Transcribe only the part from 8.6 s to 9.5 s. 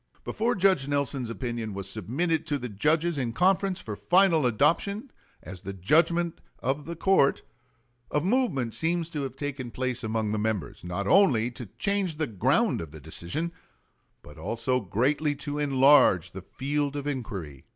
seems to have